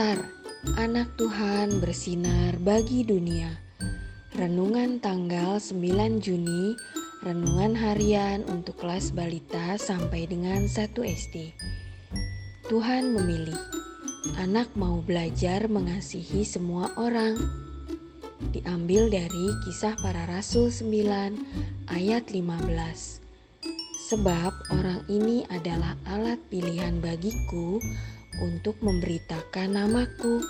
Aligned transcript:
Star, 0.00 0.32
anak 0.80 1.12
Tuhan 1.20 1.76
bersinar 1.76 2.56
bagi 2.56 3.04
dunia. 3.04 3.52
Renungan 4.32 4.96
tanggal 4.96 5.60
9 5.60 6.24
Juni, 6.24 6.72
renungan 7.20 7.76
harian 7.76 8.40
untuk 8.48 8.80
kelas 8.80 9.12
balita 9.12 9.76
sampai 9.76 10.24
dengan 10.24 10.64
1 10.64 10.96
SD. 11.04 11.52
Tuhan 12.72 13.12
memilih, 13.12 13.60
anak 14.40 14.72
mau 14.72 15.04
belajar 15.04 15.68
mengasihi 15.68 16.48
semua 16.48 16.96
orang. 16.96 17.36
Diambil 18.56 19.12
dari 19.12 19.52
kisah 19.68 20.00
para 20.00 20.24
rasul 20.24 20.72
9 20.72 21.92
ayat 21.92 22.24
15. 22.32 23.20
Sebab 24.08 24.52
orang 24.72 25.04
ini 25.12 25.44
adalah 25.52 25.92
alat 26.08 26.40
pilihan 26.48 27.04
bagiku 27.04 27.76
untuk 28.40 28.80
memberitakan 28.80 29.76
namaku. 29.76 30.40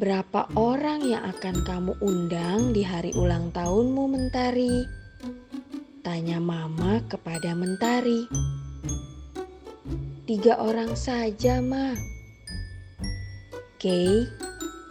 Berapa 0.00 0.48
orang 0.56 1.04
yang 1.04 1.28
akan 1.28 1.56
kamu 1.60 1.92
undang 2.00 2.72
di 2.72 2.80
hari 2.80 3.12
ulang 3.12 3.52
tahunmu, 3.52 4.08
Mentari? 4.08 4.88
Tanya 6.00 6.40
Mama 6.40 7.04
kepada 7.04 7.52
Mentari. 7.52 8.24
Tiga 10.24 10.56
orang 10.56 10.96
saja, 10.96 11.60
Ma. 11.60 11.92
Kay, 13.76 14.24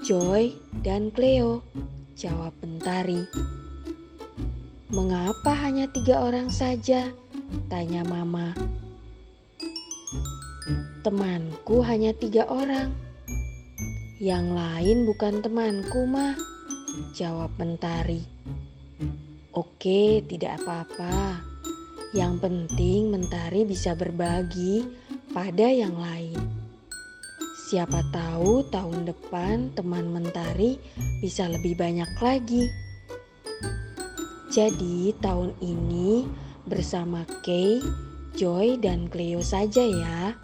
Joy, 0.06 0.54
dan 0.86 1.10
Cleo, 1.10 1.66
jawab 2.14 2.54
Mentari. 2.62 3.26
Mengapa 4.94 5.58
hanya 5.58 5.90
tiga 5.90 6.22
orang 6.22 6.54
saja? 6.54 7.10
Tanya 7.66 8.06
Mama. 8.06 8.54
Temanku 11.06 11.80
hanya 11.82 12.12
tiga 12.12 12.44
orang. 12.52 12.92
Yang 14.20 14.46
lain 14.52 14.98
bukan 15.08 15.40
temanku, 15.40 16.04
mah. 16.04 16.36
Jawab 17.16 17.56
Mentari. 17.56 18.20
Oke, 19.56 20.22
tidak 20.28 20.60
apa-apa. 20.60 21.40
Yang 22.12 22.34
penting 22.44 23.16
Mentari 23.16 23.64
bisa 23.64 23.96
berbagi 23.96 24.84
pada 25.32 25.72
yang 25.72 25.96
lain. 25.96 26.36
Siapa 27.70 28.02
tahu 28.10 28.66
tahun 28.74 29.06
depan 29.06 29.78
teman 29.78 30.10
Mentari 30.10 30.82
bisa 31.22 31.46
lebih 31.46 31.78
banyak 31.78 32.10
lagi. 32.18 32.66
Jadi 34.50 35.14
tahun 35.22 35.54
ini 35.62 36.26
bersama 36.66 37.22
Kay, 37.46 37.78
Joy, 38.36 38.78
dan 38.78 39.10
Cleo 39.10 39.42
saja 39.42 39.82
ya. 39.82 40.36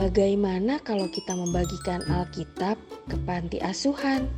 Bagaimana 0.00 0.80
kalau 0.80 1.12
kita 1.12 1.36
membagikan 1.36 2.00
Alkitab 2.08 2.80
ke 3.04 3.16
panti 3.28 3.60
asuhan? 3.60 4.32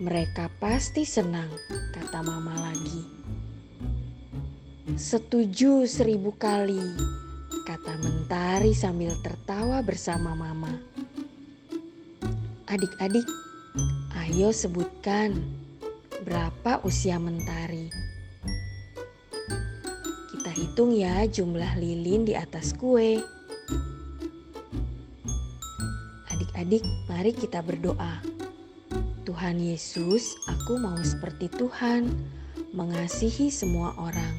Mereka 0.00 0.48
pasti 0.56 1.04
senang, 1.04 1.52
kata 1.92 2.24
Mama 2.24 2.56
lagi. 2.56 3.02
Setuju 4.96 5.84
seribu 5.84 6.32
kali, 6.32 6.80
kata 7.68 8.00
Mentari 8.00 8.72
sambil 8.72 9.12
tertawa 9.20 9.84
bersama 9.84 10.32
Mama. 10.32 10.72
Adik-adik, 12.72 13.28
ayo 14.16 14.48
sebutkan 14.48 15.36
berapa 16.24 16.80
usia 16.88 17.20
Mentari. 17.20 18.07
Hitung 20.78 20.94
ya 20.94 21.26
jumlah 21.26 21.74
lilin 21.74 22.22
di 22.22 22.38
atas 22.38 22.70
kue. 22.70 23.18
Adik-adik, 26.30 26.86
mari 27.10 27.34
kita 27.34 27.66
berdoa. 27.66 28.22
Tuhan 29.26 29.58
Yesus, 29.58 30.38
aku 30.46 30.78
mau 30.78 30.94
seperti 31.02 31.50
Tuhan, 31.50 32.14
mengasihi 32.70 33.50
semua 33.50 33.90
orang. 33.98 34.38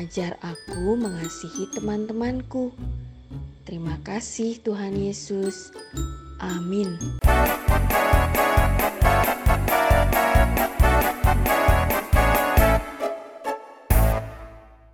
Ajar 0.00 0.40
aku 0.40 0.96
mengasihi 0.96 1.76
teman-temanku. 1.76 2.72
Terima 3.68 4.00
kasih, 4.08 4.56
Tuhan 4.64 4.96
Yesus. 4.96 5.76
Amin. 6.40 6.96